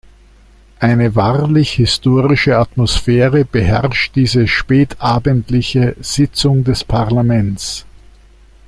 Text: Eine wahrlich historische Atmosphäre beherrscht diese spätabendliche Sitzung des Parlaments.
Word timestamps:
Eine 0.79 1.15
wahrlich 1.15 1.73
historische 1.73 2.57
Atmosphäre 2.57 3.45
beherrscht 3.45 4.15
diese 4.15 4.47
spätabendliche 4.47 5.95
Sitzung 6.01 6.63
des 6.63 6.83
Parlaments. 6.83 7.85